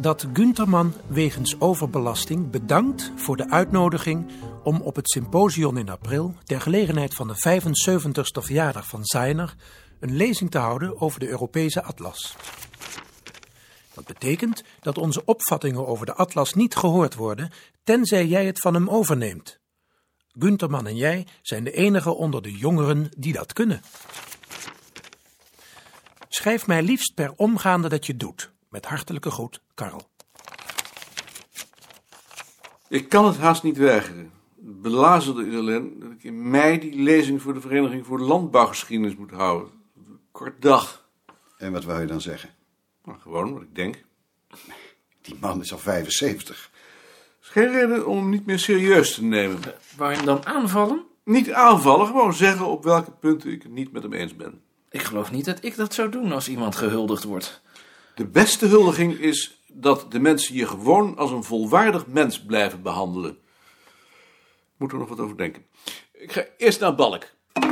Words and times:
dat 0.00 0.26
Gunterman 0.32 0.94
wegens 1.06 1.60
overbelasting 1.60 2.50
bedankt 2.50 3.12
voor 3.16 3.36
de 3.36 3.50
uitnodiging 3.50 4.30
om 4.62 4.80
op 4.80 4.96
het 4.96 5.10
symposium 5.10 5.76
in 5.76 5.88
april, 5.88 6.34
ter 6.44 6.60
gelegenheid 6.60 7.14
van 7.14 7.28
de 7.28 7.60
75ste 7.60 8.42
verjaardag 8.42 8.86
van 8.86 9.04
Zeiner, 9.04 9.54
een 10.00 10.16
lezing 10.16 10.50
te 10.50 10.58
houden 10.58 11.00
over 11.00 11.20
de 11.20 11.28
Europese 11.28 11.82
atlas. 11.82 12.36
Dat 13.94 14.06
betekent 14.06 14.62
dat 14.80 14.98
onze 14.98 15.24
opvattingen 15.24 15.86
over 15.86 16.06
de 16.06 16.14
atlas 16.14 16.54
niet 16.54 16.76
gehoord 16.76 17.14
worden, 17.14 17.50
tenzij 17.84 18.26
jij 18.26 18.46
het 18.46 18.60
van 18.60 18.74
hem 18.74 18.88
overneemt. 18.88 19.58
Gunterman 20.38 20.86
en 20.86 20.96
jij 20.96 21.26
zijn 21.42 21.64
de 21.64 21.72
enigen 21.72 22.16
onder 22.16 22.42
de 22.42 22.52
jongeren 22.52 23.10
die 23.16 23.32
dat 23.32 23.52
kunnen. 23.52 23.80
Schrijf 26.28 26.66
mij 26.66 26.82
liefst 26.82 27.14
per 27.14 27.32
omgaande 27.36 27.88
dat 27.88 28.06
je 28.06 28.16
doet. 28.16 28.52
Met 28.70 28.86
hartelijke 28.86 29.30
groet, 29.30 29.60
Karel. 29.74 30.02
Ik 32.88 33.08
kan 33.08 33.26
het 33.26 33.36
haast 33.36 33.62
niet 33.62 33.76
weigeren. 33.76 34.32
Het 34.56 34.82
belazerde 34.82 35.46
is 35.46 35.54
alleen 35.54 36.00
dat 36.00 36.10
ik 36.10 36.24
in 36.24 36.50
mei 36.50 36.78
die 36.78 37.02
lezing 37.02 37.42
voor 37.42 37.54
de 37.54 37.60
Vereniging 37.60 38.06
voor 38.06 38.20
Landbouwgeschiedenis 38.20 39.16
moet 39.16 39.30
houden. 39.30 39.70
Kort 40.30 40.62
dag. 40.62 41.08
En 41.58 41.72
wat 41.72 41.84
wou 41.84 42.00
je 42.00 42.06
dan 42.06 42.20
zeggen? 42.20 42.50
Maar 43.04 43.18
gewoon 43.18 43.52
wat 43.52 43.62
ik 43.62 43.74
denk. 43.74 44.04
Die 45.22 45.36
man 45.40 45.60
is 45.60 45.72
al 45.72 45.78
75. 45.78 46.70
is 47.42 47.48
geen 47.48 47.72
reden 47.72 48.06
om 48.06 48.16
hem 48.16 48.30
niet 48.30 48.46
meer 48.46 48.58
serieus 48.58 49.14
te 49.14 49.24
nemen. 49.24 49.60
Wou 49.96 50.10
je 50.10 50.16
hem 50.16 50.26
dan 50.26 50.46
aanvallen? 50.46 51.04
Niet 51.24 51.52
aanvallen, 51.52 52.06
gewoon 52.06 52.34
zeggen 52.34 52.66
op 52.66 52.84
welke 52.84 53.10
punten 53.10 53.50
ik 53.50 53.62
het 53.62 53.72
niet 53.72 53.92
met 53.92 54.02
hem 54.02 54.12
eens 54.12 54.36
ben. 54.36 54.62
Ik 54.90 55.02
geloof 55.02 55.30
niet 55.30 55.44
dat 55.44 55.64
ik 55.64 55.76
dat 55.76 55.94
zou 55.94 56.10
doen 56.10 56.32
als 56.32 56.48
iemand 56.48 56.76
gehuldigd 56.76 57.24
wordt. 57.24 57.62
De 58.20 58.26
beste 58.26 58.66
huldiging 58.66 59.18
is 59.18 59.62
dat 59.66 60.12
de 60.12 60.18
mensen 60.18 60.54
je 60.54 60.66
gewoon 60.66 61.16
als 61.16 61.30
een 61.30 61.44
volwaardig 61.44 62.06
mens 62.06 62.40
blijven 62.42 62.82
behandelen. 62.82 63.38
Moeten 64.76 64.98
we 64.98 65.04
nog 65.04 65.16
wat 65.16 65.24
over 65.24 65.36
denken. 65.36 65.62
Ik 66.12 66.32
ga 66.32 66.44
eerst 66.58 66.80
naar 66.80 66.94
Balk. 66.94 67.24
Eh, 67.52 67.62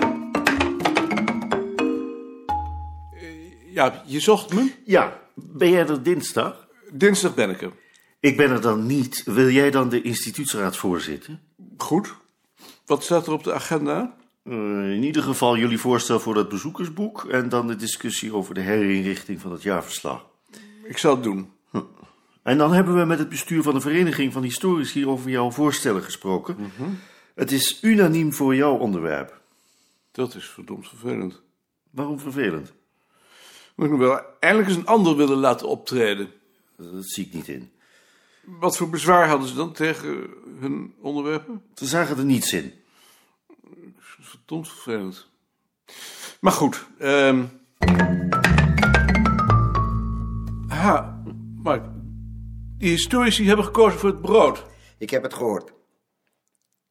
Ja, 3.73 4.03
je 4.07 4.21
zocht 4.21 4.55
me? 4.55 4.73
Ja, 4.85 5.21
ben 5.35 5.71
jij 5.71 5.87
er 5.87 6.03
dinsdag? 6.03 6.69
Dinsdag 6.93 7.35
ben 7.35 7.51
ik 7.51 7.63
er. 7.63 7.73
Ik 8.21 8.37
ben 8.37 8.51
er 8.51 8.61
dan 8.61 8.87
niet. 8.87 9.23
Wil 9.25 9.49
jij 9.49 9.71
dan 9.71 9.89
de 9.89 10.03
instituutsraad 10.03 10.77
voorzitten? 10.77 11.41
Goed. 11.77 12.15
Wat 12.87 13.05
staat 13.05 13.27
er 13.27 13.33
op 13.33 13.45
de 13.45 13.53
agenda? 13.53 14.17
Eh, 14.43 14.53
in 14.93 15.03
ieder 15.03 15.23
geval 15.23 15.57
jullie 15.57 15.79
voorstel 15.79 16.21
voor 16.21 16.35
dat 16.35 16.49
bezoekersboek 16.49 17.25
en 17.25 17.49
dan 17.49 17.67
de 17.67 17.77
discussie 17.77 18.35
over 18.35 18.55
de 18.55 18.61
herinrichting 18.61 19.41
van 19.41 19.53
het 19.53 19.63
jaarverslag. 19.63 20.27
Ik 20.89 20.99
zal 20.99 21.15
het 21.15 21.23
doen. 21.23 21.53
En 22.43 22.59
dan 22.59 22.73
hebben 22.73 22.97
we 22.97 23.05
met 23.05 23.19
het 23.19 23.29
bestuur 23.29 23.63
van 23.63 23.75
de 23.75 23.81
Vereniging 23.81 24.33
van 24.33 24.43
Historici 24.43 25.07
over 25.07 25.31
jouw 25.31 25.51
voorstellen 25.51 26.03
gesproken. 26.03 26.57
Het 27.35 27.53
is 27.53 27.83
unaniem 27.83 28.33
voor 28.33 28.55
jouw 28.55 28.77
onderwerp. 28.77 29.41
Dat 30.13 30.35
is 30.35 30.45
verdomd 30.45 30.89
vervelend. 30.89 31.43
Waarom 31.91 32.19
vervelend? 32.19 32.73
Moet 33.75 33.91
ik 33.91 33.97
wel 33.97 34.21
eindelijk 34.41 34.69
eens 34.69 34.79
een 34.79 34.87
ander 34.87 35.17
willen 35.17 35.37
laten 35.37 35.69
optreden. 35.69 36.31
Dat 36.77 37.09
zie 37.09 37.27
ik 37.27 37.33
niet 37.33 37.49
in. 37.49 37.71
Wat 38.45 38.77
voor 38.77 38.91
bezwaar 38.91 39.29
hadden 39.29 39.49
ze 39.49 39.55
dan 39.55 39.73
tegen 39.73 40.27
hun 40.61 40.95
onderwerpen? 41.01 41.63
Ze 41.75 41.87
zagen 41.87 42.19
er 42.19 42.25
niets 42.25 42.53
in. 42.53 42.73
Verdomd 43.99 44.69
vervelend. 44.69 45.27
Maar 46.41 46.53
goed. 46.53 46.87
ehm 46.99 47.45
Ha, 50.79 51.23
Mark. 51.63 51.85
Die 52.79 52.91
historici 52.91 53.47
hebben 53.47 53.65
gekozen 53.65 53.99
voor 53.99 54.09
het 54.09 54.21
brood. 54.21 54.65
Ik 54.99 55.11
heb 55.11 55.23
het 55.23 55.35
gehoord. 55.35 55.73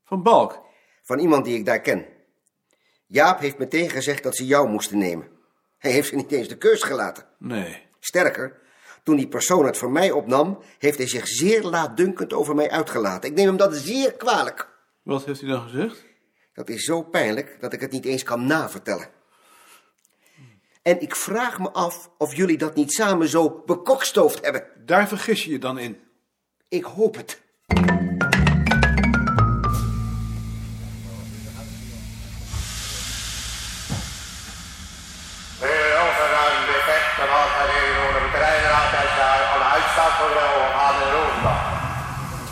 Van 0.03 0.23
Balk. 0.23 0.61
Van 1.03 1.19
iemand 1.19 1.45
die 1.45 1.57
ik 1.57 1.65
daar 1.65 1.81
ken. 1.81 2.05
Jaap 3.05 3.39
heeft 3.39 3.57
meteen 3.57 3.89
gezegd 3.89 4.23
dat 4.23 4.35
ze 4.35 4.45
jou 4.45 4.69
moesten 4.69 4.97
nemen. 4.97 5.27
Hij 5.77 5.91
heeft 5.91 6.09
ze 6.09 6.15
niet 6.15 6.31
eens 6.31 6.47
de 6.47 6.57
keus 6.57 6.83
gelaten. 6.83 7.25
Nee. 7.39 7.85
Sterker, 7.99 8.59
toen 9.03 9.15
die 9.15 9.27
persoon 9.27 9.65
het 9.65 9.77
voor 9.77 9.91
mij 9.91 10.11
opnam, 10.11 10.59
heeft 10.77 10.97
hij 10.97 11.07
zich 11.07 11.27
zeer 11.27 11.63
laatdunkend 11.63 12.33
over 12.33 12.55
mij 12.55 12.69
uitgelaten. 12.69 13.29
Ik 13.29 13.35
neem 13.35 13.47
hem 13.47 13.57
dat 13.57 13.75
zeer 13.75 14.13
kwalijk. 14.13 14.69
Wat 15.03 15.25
heeft 15.25 15.41
hij 15.41 15.49
dan 15.49 15.61
gezegd? 15.69 16.05
Dat 16.53 16.69
is 16.69 16.83
zo 16.83 17.01
pijnlijk 17.01 17.57
dat 17.59 17.73
ik 17.73 17.81
het 17.81 17.91
niet 17.91 18.05
eens 18.05 18.23
kan 18.23 18.45
navertellen. 18.45 19.16
En 20.87 21.01
ik 21.01 21.15
vraag 21.15 21.59
me 21.59 21.71
af 21.71 22.09
of 22.17 22.35
jullie 22.35 22.57
dat 22.57 22.75
niet 22.75 22.93
samen 22.93 23.27
zo 23.27 23.63
bekokstoofd 23.65 24.43
hebben. 24.43 24.63
Daar 24.85 25.07
vergis 25.07 25.43
je 25.43 25.51
je 25.51 25.59
dan 25.59 25.79
in. 25.79 25.97
Ik 26.67 26.83
hoop 26.83 27.15
het. 27.15 27.41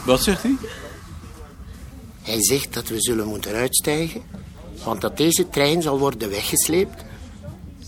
Wat 0.06 0.24
zegt 0.24 0.44
hij? 0.44 0.56
Hij 2.22 2.44
zegt 2.44 2.74
dat 2.74 2.88
we 2.88 3.02
zullen 3.02 3.28
moeten 3.28 3.54
uitstijgen, 3.54 4.24
want 4.84 5.02
dat 5.02 5.18
deze 5.18 5.50
trein 5.50 5.82
zal 5.82 6.00
worden 6.00 6.30
weggesleept. 6.30 7.04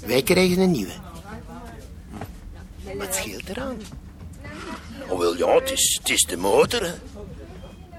Wij 0.07 0.23
krijgen 0.23 0.59
een 0.59 0.71
nieuwe. 0.71 0.93
Wat 2.97 3.15
scheelt 3.15 3.49
eraan? 3.49 3.77
Oh, 5.09 5.19
wel 5.19 5.37
ja, 5.37 5.53
het 5.55 5.71
is, 5.71 5.99
het 6.01 6.09
is 6.09 6.21
de 6.21 6.37
motor, 6.37 6.81
hè. 6.81 6.93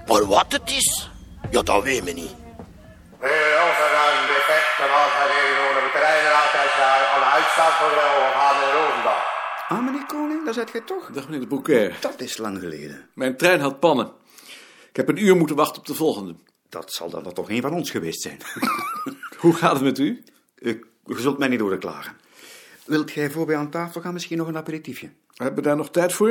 Maar 0.07 0.25
wat 0.25 0.51
het 0.51 0.71
is, 0.71 1.11
ja, 1.51 1.61
dat 1.61 1.83
weet 1.83 2.03
men 2.03 2.15
niet. 2.15 2.35
Ah, 9.67 9.85
meneer 9.85 10.05
Koning, 10.05 10.45
daar 10.45 10.53
zit 10.53 10.69
gij 10.69 10.81
toch? 10.81 11.09
Dag 11.13 11.25
meneer 11.25 11.39
de 11.39 11.47
Bouquet. 11.47 12.01
Dat 12.01 12.21
is 12.21 12.37
lang 12.37 12.59
geleden. 12.59 13.09
Mijn 13.13 13.37
trein 13.37 13.59
had 13.59 13.79
pannen. 13.79 14.11
Ik 14.89 14.95
heb 14.95 15.09
een 15.09 15.23
uur 15.23 15.35
moeten 15.35 15.55
wachten 15.55 15.79
op 15.79 15.85
de 15.85 15.95
volgende. 15.95 16.35
Dat 16.69 16.93
zal 16.93 17.09
dan 17.09 17.33
toch 17.33 17.49
een 17.49 17.61
van 17.61 17.73
ons 17.73 17.89
geweest 17.89 18.21
zijn. 18.21 18.37
Hoe 19.41 19.53
gaat 19.53 19.73
het 19.73 19.81
met 19.81 19.99
u? 19.99 20.23
U, 20.55 20.88
u 21.09 21.21
zult 21.21 21.37
mij 21.37 21.47
niet 21.47 21.59
horen 21.59 21.79
klagen. 21.79 22.13
Wilt 22.85 23.11
gij 23.11 23.31
voor 23.31 23.45
wij 23.45 23.55
aan 23.55 23.69
tafel 23.69 24.01
gaan 24.01 24.13
misschien 24.13 24.37
nog 24.37 24.47
een 24.47 24.57
aperitiefje? 24.57 25.09
Hebben 25.33 25.63
we 25.63 25.69
daar 25.69 25.77
nog 25.77 25.91
tijd 25.91 26.13
voor? 26.13 26.27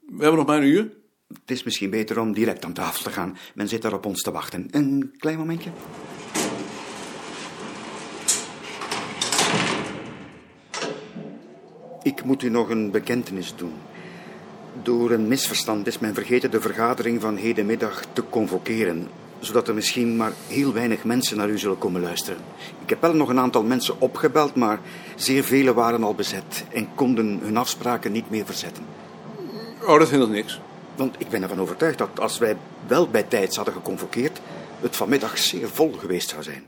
We 0.00 0.22
hebben 0.22 0.36
nog 0.36 0.46
maar 0.46 0.56
een 0.56 0.68
uur. 0.68 0.90
Het 1.28 1.50
is 1.50 1.62
misschien 1.62 1.90
beter 1.90 2.20
om 2.20 2.32
direct 2.32 2.64
aan 2.64 2.72
tafel 2.72 3.02
te 3.02 3.10
gaan. 3.10 3.36
Men 3.54 3.68
zit 3.68 3.82
daar 3.82 3.92
op 3.92 4.06
ons 4.06 4.22
te 4.22 4.30
wachten. 4.30 4.68
Een 4.70 5.14
klein 5.18 5.38
momentje. 5.38 5.70
Ik 12.02 12.24
moet 12.24 12.42
u 12.42 12.48
nog 12.48 12.68
een 12.68 12.90
bekentenis 12.90 13.56
doen. 13.56 13.72
Door 14.82 15.10
een 15.10 15.28
misverstand 15.28 15.86
is 15.86 15.98
men 15.98 16.14
vergeten 16.14 16.50
de 16.50 16.60
vergadering 16.60 17.20
van 17.20 17.36
hedenmiddag 17.36 18.04
te 18.12 18.22
convoceren, 18.30 19.08
zodat 19.40 19.68
er 19.68 19.74
misschien 19.74 20.16
maar 20.16 20.32
heel 20.46 20.72
weinig 20.72 21.04
mensen 21.04 21.36
naar 21.36 21.48
u 21.48 21.58
zullen 21.58 21.78
komen 21.78 22.00
luisteren. 22.00 22.40
Ik 22.82 22.88
heb 22.88 23.00
wel 23.00 23.14
nog 23.14 23.28
een 23.28 23.38
aantal 23.38 23.62
mensen 23.62 24.00
opgebeld, 24.00 24.54
maar 24.54 24.80
zeer 25.16 25.44
vele 25.44 25.74
waren 25.74 26.02
al 26.02 26.14
bezet 26.14 26.64
en 26.72 26.88
konden 26.94 27.40
hun 27.42 27.56
afspraken 27.56 28.12
niet 28.12 28.30
meer 28.30 28.44
verzetten. 28.44 28.84
Oh, 29.86 29.98
dat 29.98 30.10
hindert 30.10 30.30
niks. 30.30 30.60
Want 30.96 31.14
ik 31.18 31.28
ben 31.28 31.42
ervan 31.42 31.60
overtuigd 31.60 31.98
dat 31.98 32.20
als 32.20 32.38
wij 32.38 32.56
wel 32.86 33.08
bij 33.08 33.22
tijds 33.22 33.56
hadden 33.56 33.74
geconvokeerd, 33.74 34.40
het 34.80 34.96
vanmiddag 34.96 35.38
zeer 35.38 35.68
vol 35.68 35.92
geweest 35.92 36.28
zou 36.28 36.42
zijn. 36.42 36.64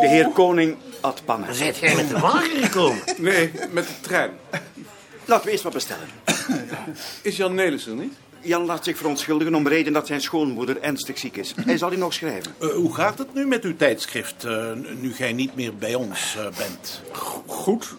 De 0.00 0.08
heer 0.08 0.28
Koning 0.28 0.76
at 1.00 1.22
pannen. 1.24 1.54
Zijt 1.54 1.76
jij 1.76 1.94
met 1.94 2.08
de 2.08 2.18
wagen 2.18 2.62
gekomen? 2.62 3.02
Nee, 3.16 3.50
met 3.70 3.86
de 3.86 3.92
trein. 4.00 4.30
Laten 5.24 5.44
we 5.44 5.50
eerst 5.50 5.62
wat 5.62 5.72
bestellen. 5.72 6.08
Is 7.22 7.36
Jan 7.36 7.54
Nelis 7.54 7.86
er 7.86 7.94
niet? 7.94 8.12
Jan 8.40 8.64
laat 8.64 8.84
zich 8.84 8.96
verontschuldigen 8.96 9.54
om 9.54 9.68
reden 9.68 9.92
dat 9.92 10.06
zijn 10.06 10.20
schoonmoeder 10.20 10.80
ernstig 10.80 11.18
ziek 11.18 11.36
is. 11.36 11.54
Hij 11.64 11.78
zal 11.78 11.92
u 11.92 11.96
nog 11.96 12.12
schrijven. 12.12 12.54
Eh, 12.58 12.68
hoe 12.68 12.94
gaat 12.94 13.18
het 13.18 13.34
nu 13.34 13.46
met 13.46 13.64
uw 13.64 13.76
tijdschrift, 13.76 14.44
eh, 14.44 14.72
nu 15.00 15.14
gij 15.14 15.32
niet 15.32 15.54
meer 15.54 15.76
bij 15.76 15.94
ons 15.94 16.36
eh, 16.36 16.42
bent? 16.56 17.02
Goed. 17.46 17.94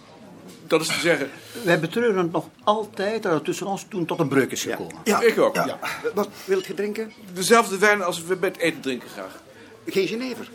Dat 0.67 0.81
is 0.81 0.87
te 0.87 0.99
zeggen. 0.99 1.29
Wij 1.63 1.79
betreuren 1.79 2.29
nog 2.31 2.49
altijd 2.63 3.23
dat 3.23 3.33
het 3.33 3.43
tussen 3.43 3.67
ons 3.67 3.85
toen 3.89 4.05
tot 4.05 4.19
een 4.19 4.27
breuk 4.27 4.51
is 4.51 4.61
gekomen. 4.61 4.95
Ja, 5.03 5.21
ik 5.21 5.39
ook. 5.39 5.55
Ja. 5.55 5.79
Wat 6.13 6.29
wilt 6.45 6.65
je 6.65 6.73
drinken? 6.73 7.11
Dezelfde 7.33 7.77
wijn 7.77 8.03
als 8.03 8.23
we 8.23 8.35
bij 8.35 8.49
het 8.49 8.57
eten 8.57 8.81
drinken 8.81 9.09
graag. 9.09 9.41
Geen 9.85 10.07
Genever. 10.07 10.49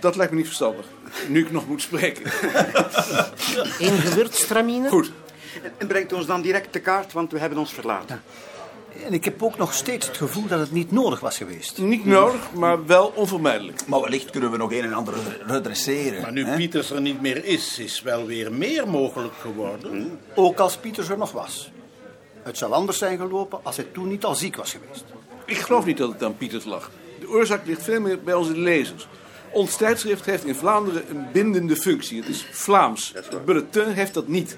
Dat 0.00 0.16
lijkt 0.16 0.32
me 0.32 0.38
niet 0.38 0.46
verstandig. 0.46 0.86
Nu 1.28 1.40
ik 1.40 1.50
nog 1.50 1.68
moet 1.68 1.82
spreken. 1.82 2.24
Een 3.78 3.98
gewürztraminer? 3.98 4.90
Goed. 4.90 5.12
En 5.76 5.86
brengt 5.86 6.12
ons 6.12 6.26
dan 6.26 6.42
direct 6.42 6.72
de 6.72 6.80
kaart, 6.80 7.12
want 7.12 7.32
we 7.32 7.38
hebben 7.38 7.58
ons 7.58 7.72
verlaten. 7.72 8.22
En 9.04 9.12
ik 9.12 9.24
heb 9.24 9.42
ook 9.42 9.56
nog 9.56 9.74
steeds 9.74 10.06
het 10.06 10.16
gevoel 10.16 10.46
dat 10.46 10.60
het 10.60 10.72
niet 10.72 10.92
nodig 10.92 11.20
was 11.20 11.36
geweest. 11.36 11.78
Niet 11.78 12.04
nodig, 12.04 12.52
maar 12.52 12.86
wel 12.86 13.12
onvermijdelijk. 13.14 13.86
Maar 13.86 14.00
wellicht 14.00 14.30
kunnen 14.30 14.50
we 14.50 14.56
nog 14.56 14.72
een 14.72 14.82
en 14.82 14.92
ander 14.92 15.14
redresseren. 15.46 16.22
Maar 16.22 16.32
nu 16.32 16.44
hè? 16.44 16.56
Pieters 16.56 16.90
er 16.90 17.00
niet 17.00 17.20
meer 17.20 17.44
is, 17.44 17.78
is 17.78 18.02
wel 18.02 18.26
weer 18.26 18.52
meer 18.52 18.88
mogelijk 18.88 19.34
geworden. 19.40 20.18
Ook 20.34 20.58
als 20.58 20.76
Pieters 20.76 21.08
er 21.08 21.18
nog 21.18 21.32
was. 21.32 21.70
Het 22.42 22.58
zou 22.58 22.72
anders 22.72 22.98
zijn 22.98 23.18
gelopen 23.18 23.60
als 23.62 23.76
hij 23.76 23.86
toen 23.92 24.08
niet 24.08 24.24
al 24.24 24.34
ziek 24.34 24.56
was 24.56 24.72
geweest. 24.72 25.04
Ik 25.44 25.58
geloof 25.58 25.84
niet 25.84 25.96
dat 25.96 26.12
het 26.12 26.22
aan 26.22 26.36
Pieters 26.36 26.64
lag. 26.64 26.90
De 27.20 27.28
oorzaak 27.28 27.66
ligt 27.66 27.82
veel 27.82 28.00
meer 28.00 28.20
bij 28.22 28.34
onze 28.34 28.58
lezers. 28.58 29.08
Ons 29.52 29.76
tijdschrift 29.76 30.24
heeft 30.24 30.44
in 30.44 30.54
Vlaanderen 30.54 31.04
een 31.10 31.26
bindende 31.32 31.76
functie. 31.76 32.20
Het 32.20 32.28
is 32.28 32.46
Vlaams. 32.50 33.12
Het 33.14 33.44
bulletin 33.44 33.88
heeft 33.88 34.14
dat 34.14 34.28
niet. 34.28 34.56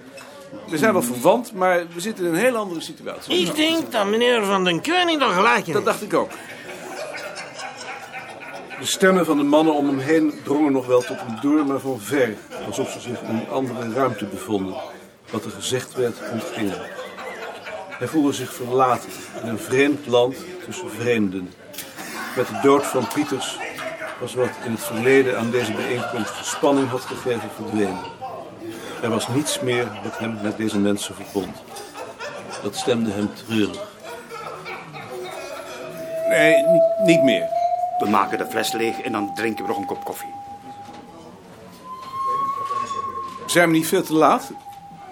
We 0.69 0.79
zijn 0.79 0.93
wel 0.93 1.03
verwant, 1.03 1.53
maar 1.53 1.87
we 1.95 2.01
zitten 2.01 2.25
in 2.25 2.31
een 2.31 2.39
heel 2.39 2.57
andere 2.57 2.81
situatie. 2.81 3.39
Ik 3.39 3.55
denk 3.55 3.93
dat 3.93 4.07
meneer 4.07 4.45
Van 4.45 4.65
den 4.65 4.83
Koning 4.83 5.19
nog 5.19 5.35
gelijk 5.35 5.65
heeft. 5.65 5.73
Dat 5.73 5.85
dacht 5.85 6.03
ik 6.03 6.15
ook. 6.15 6.31
De 8.81 8.87
stemmen 8.87 9.27
van 9.27 9.37
de 9.37 9.43
mannen 9.43 9.75
om 9.75 9.87
hem 9.87 9.99
heen 9.99 10.35
drongen 10.45 10.73
nog 10.73 10.87
wel 10.87 11.01
tot 11.01 11.17
hem 11.21 11.39
door, 11.43 11.67
maar 11.67 11.79
van 11.79 12.01
ver. 12.01 12.37
Alsof 12.67 12.91
ze 12.91 13.01
zich 13.01 13.21
in 13.23 13.35
een 13.35 13.49
andere 13.49 13.93
ruimte 13.93 14.25
bevonden. 14.25 14.75
Wat 15.31 15.45
er 15.45 15.51
gezegd 15.51 15.95
werd, 15.95 16.17
ontging 16.33 16.71
hem. 16.71 16.81
Hij 17.89 18.09
voelde 18.09 18.33
zich 18.33 18.55
verlaten 18.55 19.11
in 19.43 19.49
een 19.49 19.59
vreemd 19.59 20.07
land 20.07 20.37
tussen 20.65 20.91
vreemden. 20.91 21.53
Met 22.37 22.47
de 22.47 22.61
dood 22.63 22.87
van 22.87 23.09
Pieters 23.15 23.59
was 24.20 24.34
wat 24.34 24.50
in 24.64 24.70
het 24.70 24.84
verleden 24.84 25.38
aan 25.38 25.50
deze 25.50 25.72
bijeenkomst 25.72 26.46
spanning 26.46 26.88
had 26.88 27.00
gegeven 27.00 27.50
verdwenen. 27.55 27.99
Er 29.02 29.11
was 29.11 29.28
niets 29.28 29.61
meer 29.61 29.88
wat 30.02 30.19
hem 30.19 30.38
met 30.43 30.56
deze 30.56 30.78
mensen 30.78 31.14
verbond. 31.14 31.56
Dat 32.62 32.76
stemde 32.76 33.11
hem 33.11 33.31
treurig. 33.34 33.88
Nee, 36.28 36.55
niet, 36.67 36.82
niet 37.05 37.22
meer. 37.22 37.49
We 37.99 38.08
maken 38.08 38.38
de 38.38 38.46
fles 38.46 38.72
leeg 38.72 39.00
en 39.00 39.12
dan 39.12 39.34
drinken 39.34 39.64
we 39.64 39.70
nog 39.70 39.78
een 39.78 39.87
kop 39.87 40.05
koffie. 40.05 40.34
Zijn 43.46 43.70
we 43.70 43.76
niet 43.76 43.87
veel 43.87 44.02
te 44.02 44.14
laat? 44.14 44.50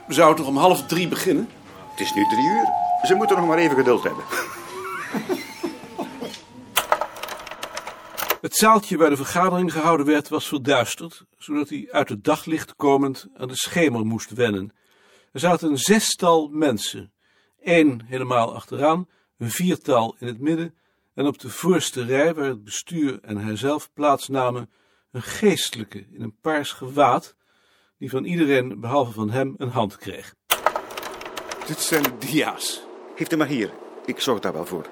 We 0.06 0.14
zouden 0.14 0.36
toch 0.36 0.46
om 0.46 0.56
half 0.56 0.86
drie 0.86 1.08
beginnen? 1.08 1.50
Het 1.90 2.00
is 2.00 2.14
nu 2.14 2.26
drie 2.28 2.46
uur. 2.46 2.68
Ze 3.02 3.14
moeten 3.14 3.36
nog 3.36 3.46
maar 3.46 3.58
even 3.58 3.76
geduld 3.76 4.02
hebben. 4.02 4.24
Het 8.40 8.56
zaaltje 8.56 8.96
waar 8.96 9.10
de 9.10 9.16
vergadering 9.16 9.72
gehouden 9.72 10.06
werd 10.06 10.28
was 10.28 10.48
verduisterd, 10.48 11.24
zodat 11.38 11.68
hij 11.68 11.88
uit 11.90 12.08
het 12.08 12.24
daglicht 12.24 12.76
komend 12.76 13.26
aan 13.36 13.48
de 13.48 13.56
schemer 13.56 14.06
moest 14.06 14.30
wennen. 14.30 14.72
Er 15.32 15.40
zaten 15.40 15.70
een 15.70 15.78
zestal 15.78 16.48
mensen, 16.48 17.12
één 17.62 18.02
helemaal 18.04 18.54
achteraan, 18.54 19.08
een 19.38 19.50
viertal 19.50 20.16
in 20.18 20.26
het 20.26 20.40
midden 20.40 20.74
en 21.14 21.26
op 21.26 21.38
de 21.38 21.50
voorste 21.50 22.04
rij, 22.04 22.34
waar 22.34 22.48
het 22.48 22.64
bestuur 22.64 23.18
en 23.22 23.36
hijzelf 23.36 23.90
plaatsnamen, 23.94 24.70
een 25.12 25.22
geestelijke 25.22 26.06
in 26.10 26.22
een 26.22 26.36
paars 26.40 26.72
gewaad, 26.72 27.34
die 27.98 28.10
van 28.10 28.24
iedereen 28.24 28.80
behalve 28.80 29.12
van 29.12 29.30
hem 29.30 29.54
een 29.56 29.70
hand 29.70 29.96
kreeg. 29.96 30.34
Dit 31.66 31.80
zijn 31.80 32.02
de 32.02 32.16
dia's. 32.18 32.82
Geef 33.14 33.28
hem 33.28 33.38
maar 33.38 33.46
hier. 33.46 33.72
Ik 34.04 34.20
zorg 34.20 34.40
daar 34.40 34.52
wel 34.52 34.66
voor. 34.66 34.86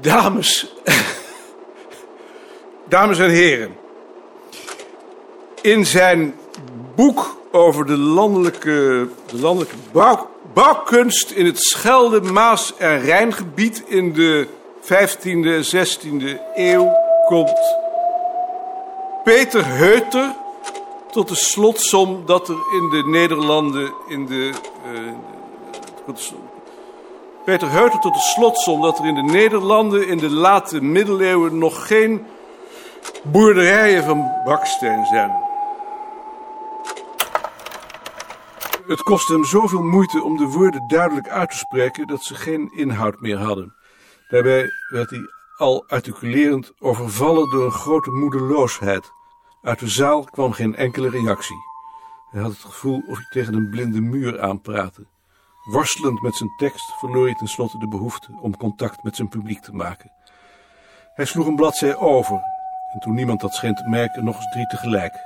Dames. 0.00 0.72
Dames 2.84 3.18
en 3.18 3.30
heren. 3.30 3.76
In 5.60 5.86
zijn 5.86 6.34
boek 6.94 7.36
over 7.52 7.86
de 7.86 7.96
landelijke, 7.96 9.08
de 9.26 9.38
landelijke 9.40 9.76
bouw, 9.92 10.30
bouwkunst 10.52 11.30
in 11.30 11.46
het 11.46 11.58
Schelde, 11.62 12.20
Maas 12.20 12.76
en 12.76 13.00
Rijngebied 13.00 13.82
in 13.86 14.12
de 14.12 14.46
15e 14.82 15.24
en 15.24 15.64
16e 15.64 16.40
eeuw 16.54 16.92
komt 17.26 17.60
Peter 19.24 19.66
Heuter 19.66 20.34
tot 21.10 21.28
de 21.28 21.34
slotsom 21.34 22.22
dat 22.26 22.48
er 22.48 22.54
in 22.54 22.90
de 22.90 23.02
Nederlanden 23.06 23.92
in 24.08 24.26
de. 24.26 24.50
eh, 24.84 26.12
Peter 27.44 27.70
Heuter 27.70 27.98
tot 27.98 28.14
de 28.14 28.20
slotsom 28.20 28.82
dat 28.82 28.98
er 28.98 29.06
in 29.06 29.14
de 29.14 29.22
Nederlanden 29.22 30.08
in 30.08 30.18
de 30.18 30.30
late 30.30 30.82
middeleeuwen 30.82 31.58
nog 31.58 31.86
geen 31.86 32.26
boerderijen 33.22 34.04
van 34.04 34.32
baksteen 34.44 35.06
zijn. 35.06 35.42
Het 38.86 39.02
kostte 39.02 39.32
hem 39.32 39.44
zoveel 39.44 39.82
moeite 39.82 40.22
om 40.22 40.36
de 40.36 40.46
woorden 40.46 40.88
duidelijk 40.88 41.28
uit 41.28 41.50
te 41.50 41.56
spreken 41.56 42.06
dat 42.06 42.22
ze 42.22 42.34
geen 42.34 42.70
inhoud 42.72 43.20
meer 43.20 43.38
hadden. 43.38 43.74
Daarbij 44.28 44.70
werd 44.88 45.10
hij 45.10 45.20
al 45.56 45.84
articulerend 45.88 46.72
overvallen 46.78 47.50
door 47.50 47.64
een 47.64 47.70
grote 47.70 48.10
moedeloosheid. 48.10 49.12
Uit 49.62 49.78
de 49.78 49.88
zaal 49.88 50.24
kwam 50.24 50.52
geen 50.52 50.76
enkele 50.76 51.10
reactie. 51.10 51.56
Hij 52.30 52.42
had 52.42 52.52
het 52.52 52.60
gevoel 52.60 53.02
of 53.06 53.16
hij 53.16 53.26
tegen 53.30 53.54
een 53.54 53.70
blinde 53.70 54.00
muur 54.00 54.40
aanpraatte. 54.40 55.06
Worstelend 55.64 56.22
met 56.22 56.34
zijn 56.36 56.54
tekst 56.56 56.98
verloor 56.98 57.24
hij 57.24 57.34
tenslotte 57.34 57.78
de 57.78 57.88
behoefte 57.88 58.38
om 58.40 58.56
contact 58.56 59.02
met 59.02 59.16
zijn 59.16 59.28
publiek 59.28 59.62
te 59.62 59.72
maken. 59.72 60.12
Hij 61.14 61.24
sloeg 61.24 61.46
een 61.46 61.56
bladzij 61.56 61.96
over 61.96 62.40
en 62.94 63.00
toen 63.00 63.14
niemand 63.14 63.40
dat 63.40 63.54
scheen 63.54 63.74
te 63.74 63.88
merken 63.88 64.24
nog 64.24 64.36
eens 64.36 64.50
drie 64.50 64.66
tegelijk, 64.66 65.24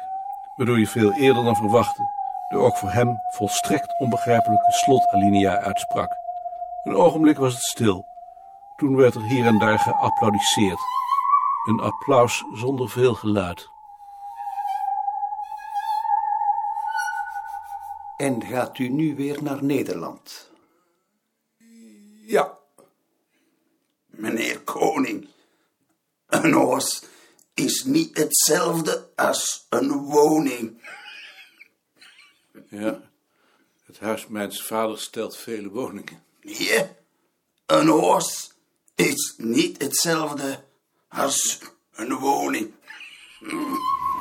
waardoor 0.56 0.79
je 0.79 0.87
veel 0.87 1.12
eerder 1.12 1.44
dan 1.44 1.56
verwachtte 1.56 2.03
de 2.49 2.56
ook 2.56 2.76
voor 2.76 2.91
hem 2.91 3.20
volstrekt 3.29 3.99
onbegrijpelijke 3.99 4.73
slotalinea 4.73 5.59
uitsprak. 5.61 6.12
Een 6.85 6.94
ogenblik 6.94 7.37
was 7.37 7.55
het 7.55 7.62
stil. 7.62 8.06
Toen 8.76 8.97
werd 8.97 9.15
er 9.15 9.23
hier 9.23 9.47
en 9.47 9.59
daar 9.59 9.79
geapplaudisseerd. 9.79 10.81
Een 11.69 11.81
applaus 11.81 12.44
zonder 12.53 12.88
veel 12.88 13.15
geluid. 13.15 13.69
En 18.16 18.43
gaat 18.43 18.78
u 18.78 18.88
nu 18.88 19.16
weer 19.16 19.43
naar 19.43 19.64
Nederland? 19.64 20.50
Ja, 22.26 22.59
Meneer 24.07 24.61
Koning, 24.61 25.28
een 26.26 26.52
huis 26.52 27.08
is 27.59 27.85
niet 27.85 28.19
hetzelfde 28.19 29.09
als 29.17 29.67
een 29.69 29.91
woning. 29.93 30.83
ja. 32.69 33.00
Het 33.85 33.99
huis 33.99 34.27
mijns 34.27 34.62
vaders 34.62 35.03
stelt 35.03 35.37
vele 35.37 35.69
woningen. 35.69 36.23
Nee, 36.43 36.87
een 37.67 37.88
huis 37.88 38.53
is 38.95 39.35
niet 39.37 39.83
hetzelfde 39.83 40.65
als 41.09 41.59
een 41.93 42.15
woning. 42.15 42.73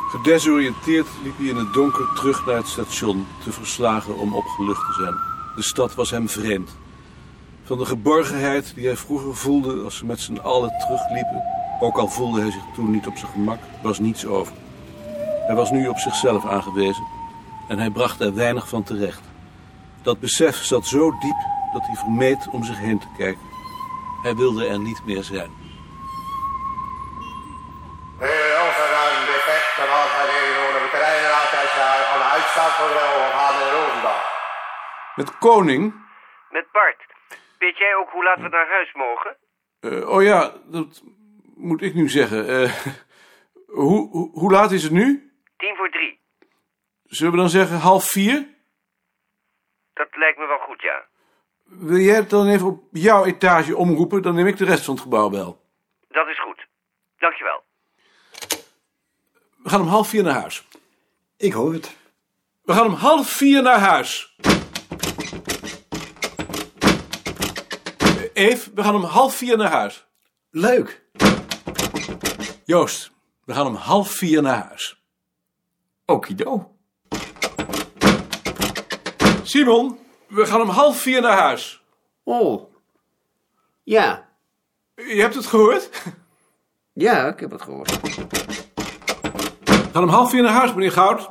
Gedesoriënteerd 0.10 1.08
liep 1.24 1.38
hij 1.38 1.48
in 1.48 1.56
het 1.56 1.74
donker 1.74 2.14
terug 2.16 2.46
naar 2.46 2.56
het 2.56 2.68
station, 2.68 3.28
te 3.44 3.52
verslagen 3.52 4.18
om 4.18 4.36
opgelucht 4.36 4.86
te 4.86 4.94
zijn. 4.94 5.16
De 5.56 5.62
stad 5.62 5.96
was 5.96 6.10
hem 6.10 6.30
vreemd. 6.30 6.70
Van 7.64 7.78
de 7.78 7.86
geborgenheid 7.86 8.76
die 8.76 8.86
hij 8.86 8.98
vroeger 8.98 9.36
voelde 9.36 9.84
als 9.84 9.98
ze 9.98 10.06
met 10.06 10.20
z'n 10.20 10.38
allen 10.38 10.70
terugliepen, 10.80 11.57
ook 11.80 11.98
al 11.98 12.08
voelde 12.08 12.42
hij 12.42 12.52
zich 12.52 12.64
toen 12.74 12.92
niet 12.92 13.08
op 13.08 13.18
zijn 13.18 13.32
gemak, 13.32 13.60
was 13.82 14.00
niets 14.00 14.26
over. 14.26 14.54
Hij 15.48 15.56
was 15.56 15.72
nu 15.72 15.88
op 15.88 15.98
zichzelf 15.98 16.46
aangewezen 16.46 17.04
en 17.68 17.80
hij 17.80 17.90
bracht 17.90 18.20
er 18.20 18.36
weinig 18.36 18.68
van 18.68 18.84
terecht. 18.84 19.22
Dat 20.02 20.20
besef 20.20 20.56
zat 20.56 20.86
zo 20.86 21.12
diep 21.20 21.38
dat 21.74 21.86
hij 21.86 21.96
vermeed 21.96 22.48
om 22.52 22.64
zich 22.64 22.78
heen 22.78 23.00
te 23.00 23.08
kijken. 23.18 23.42
Hij 24.22 24.36
wilde 24.36 24.68
er 24.68 24.80
niet 24.80 25.02
meer 25.06 25.24
zijn. 25.24 25.52
Met 35.16 35.38
koning 35.38 35.94
Met 36.50 36.72
Bart. 36.72 37.06
Weet 37.60 37.78
jij 37.78 37.96
ook 37.96 38.10
hoe 38.10 38.24
laat 38.24 38.42
we 38.42 38.50
naar 38.50 38.68
huis 38.68 38.94
mogen? 38.94 39.38
Eh, 39.80 40.10
oh 40.10 40.24
ja, 40.24 40.52
dat 40.66 41.04
moet 41.58 41.82
ik 41.82 41.94
nu 41.94 42.10
zeggen. 42.10 42.48
Eh, 42.48 42.72
hoe, 43.68 44.10
hoe, 44.10 44.32
hoe 44.32 44.52
laat 44.52 44.72
is 44.72 44.84
het 44.84 44.92
nu? 44.92 45.32
Tien 45.58 45.76
voor 45.76 45.90
drie. 45.90 46.20
Zullen 47.04 47.34
we 47.34 47.40
dan 47.40 47.50
zeggen 47.50 47.78
half 47.78 48.06
vier? 48.06 48.48
Dat 49.94 50.08
lijkt 50.16 50.38
me 50.38 50.48
wel 50.48 50.58
goed, 50.58 50.82
ja. 50.82 51.06
Wil 51.64 51.98
jij 51.98 52.16
het 52.16 52.30
dan 52.30 52.48
even 52.48 52.68
op 52.68 52.84
jouw 52.92 53.26
etage 53.26 53.76
omroepen? 53.76 54.22
Dan 54.22 54.36
neem 54.36 54.48
ik 54.48 54.58
de 54.58 54.66
rest 54.66 54.86
van 54.86 54.94
het 54.94 55.04
gebouw 55.04 55.30
wel. 55.30 55.62
Dat 56.08 56.28
is 56.28 56.40
goed. 56.40 56.68
Dankjewel. 57.18 57.64
We 59.64 59.70
gaan 59.70 59.82
om 59.82 59.88
half 59.88 60.10
vier 60.10 60.24
naar 60.24 60.40
huis. 60.40 60.68
Ik 61.38 61.54
hoor 61.54 61.74
het. 61.74 61.98
We 62.64 62.74
gaan 62.74 62.86
om 62.86 62.94
half 62.94 63.30
vier 63.30 63.62
naar 63.62 63.80
huis. 63.80 64.36
Eh, 67.98 68.46
Eve, 68.46 68.72
we 68.74 68.84
gaan 68.84 68.96
om 68.96 69.04
half 69.04 69.36
vier 69.36 69.58
naar 69.58 69.72
huis. 69.72 70.08
Leuk. 70.50 71.07
Joost, 72.72 73.12
we 73.46 73.54
gaan 73.54 73.68
om 73.68 73.76
half 73.76 74.12
vier 74.12 74.42
naar 74.42 74.66
huis. 74.68 75.04
Okido. 76.06 76.72
Simon, 79.44 79.98
we 80.28 80.46
gaan 80.46 80.62
om 80.62 80.70
half 80.70 81.00
vier 81.02 81.22
naar 81.22 81.38
huis. 81.38 81.82
Oh, 82.24 82.72
Ja. 83.84 84.28
Je 84.96 85.22
hebt 85.22 85.36
het 85.36 85.46
gehoord? 85.46 85.90
Ja, 86.94 87.28
ik 87.28 87.40
heb 87.40 87.52
het 87.52 87.62
gehoord. 87.62 88.00
We 89.66 89.90
gaan 89.94 90.04
om 90.04 90.10
half 90.10 90.30
vier 90.30 90.42
naar 90.42 90.54
huis, 90.54 90.74
meneer 90.74 90.92
Goud. 90.92 91.30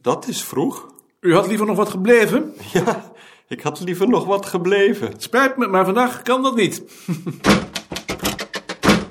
Dat 0.00 0.26
is 0.28 0.44
vroeg. 0.44 0.86
U 1.20 1.34
had 1.34 1.46
liever 1.46 1.66
nog 1.66 1.76
wat 1.76 1.88
gebleven? 1.88 2.54
Ja, 2.72 3.12
ik 3.48 3.60
had 3.62 3.80
liever 3.80 4.08
nog 4.08 4.24
wat 4.24 4.46
gebleven. 4.46 5.08
Het 5.08 5.22
spijt 5.22 5.56
me, 5.56 5.66
maar 5.66 5.84
vandaag 5.84 6.22
kan 6.22 6.42
dat 6.42 6.56
niet. 6.56 6.82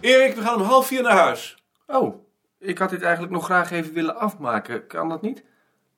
Erik, 0.07 0.35
we 0.35 0.41
gaan 0.41 0.55
om 0.55 0.61
half 0.61 0.87
vier 0.87 1.01
naar 1.01 1.17
huis. 1.17 1.63
Oh, 1.87 2.15
ik 2.59 2.77
had 2.77 2.89
dit 2.89 3.01
eigenlijk 3.01 3.33
nog 3.33 3.45
graag 3.45 3.71
even 3.71 3.93
willen 3.93 4.15
afmaken. 4.15 4.87
Kan 4.87 5.09
dat 5.09 5.21
niet? 5.21 5.43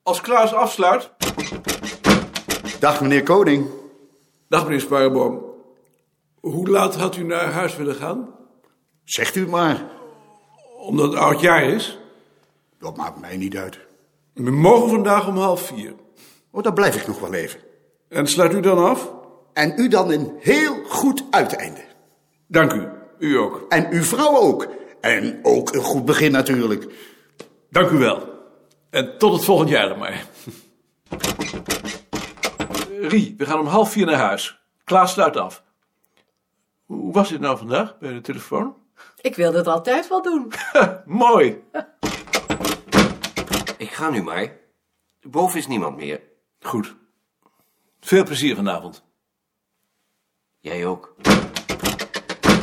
Als 0.02 0.20
Klaas 0.20 0.54
afsluit... 0.54 1.10
Dag 2.78 3.00
meneer 3.00 3.22
Koning. 3.22 3.66
Dag 4.48 4.64
meneer 4.64 4.80
Sparreboom. 4.80 5.42
Hoe 6.40 6.68
laat 6.68 6.96
had 6.96 7.16
u 7.16 7.22
naar 7.22 7.52
huis 7.52 7.76
willen 7.76 7.94
gaan? 7.94 8.34
Zegt 9.04 9.36
u 9.36 9.40
het 9.40 9.50
maar. 9.50 9.84
Omdat 10.78 11.10
het 11.10 11.20
oudjaar 11.20 11.62
is? 11.62 11.98
Dat 12.78 12.96
maakt 12.96 13.20
mij 13.20 13.36
niet 13.36 13.56
uit. 13.56 13.78
We 14.34 14.50
mogen 14.50 14.90
vandaag 14.90 15.28
om 15.28 15.36
half 15.36 15.66
vier. 15.66 15.94
Oh, 16.50 16.62
dan 16.62 16.74
blijf 16.74 16.96
ik 16.96 17.06
nog 17.06 17.20
wel 17.20 17.34
even. 17.34 17.60
En 18.08 18.26
sluit 18.26 18.52
u 18.52 18.60
dan 18.60 18.78
af? 18.78 19.12
En 19.52 19.72
u 19.76 19.88
dan 19.88 20.10
een 20.10 20.36
heel 20.38 20.84
goed 20.84 21.24
uiteinde. 21.30 21.84
Dank 22.46 22.72
u. 22.72 22.99
U 23.20 23.38
ook. 23.38 23.66
En 23.68 23.90
uw 23.90 24.02
vrouw 24.02 24.36
ook. 24.36 24.68
En 25.00 25.38
ook 25.42 25.74
een 25.74 25.82
goed 25.82 26.04
begin 26.04 26.32
natuurlijk. 26.32 26.94
Dank 27.70 27.90
u 27.90 27.98
wel. 27.98 28.28
En 28.90 29.18
tot 29.18 29.32
het 29.32 29.44
volgend 29.44 29.68
jaar 29.68 29.88
dan 29.88 29.98
maar. 29.98 30.26
Rie, 33.00 33.34
we 33.38 33.46
gaan 33.46 33.58
om 33.58 33.66
half 33.66 33.92
vier 33.92 34.06
naar 34.06 34.14
huis. 34.14 34.60
Klaas 34.84 35.12
sluit 35.12 35.36
af. 35.36 35.62
Hoe 36.84 37.12
was 37.12 37.28
dit 37.28 37.40
nou 37.40 37.58
vandaag 37.58 37.98
bij 37.98 38.12
de 38.12 38.20
telefoon? 38.20 38.76
Ik 39.20 39.36
wilde 39.36 39.58
het 39.58 39.66
altijd 39.66 40.08
wel 40.08 40.22
doen. 40.22 40.52
Mooi. 41.04 41.62
Ik 43.76 43.90
ga 43.90 44.10
nu 44.10 44.22
maar. 44.22 44.56
Boven 45.20 45.58
is 45.58 45.66
niemand 45.66 45.96
meer. 45.96 46.20
Goed. 46.60 46.96
Veel 48.00 48.24
plezier 48.24 48.56
vanavond. 48.56 49.04
Jij 50.60 50.86
ook. 50.86 51.14